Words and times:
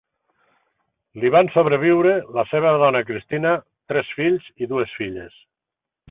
Li 1.23 1.29
van 1.35 1.51
sobreviure 1.57 2.13
la 2.37 2.45
seva 2.53 2.71
dona, 2.83 3.01
Cristina, 3.09 3.51
tres 3.93 4.09
fills 4.21 4.47
i 4.67 4.71
dues 4.73 4.97
filles. 5.01 5.37